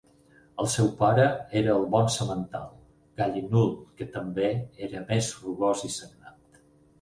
[0.61, 1.25] El seu pare
[1.59, 2.65] era el bon semental,
[3.21, 4.49] Gallinule que també
[4.89, 6.51] era més rugós i sagnant.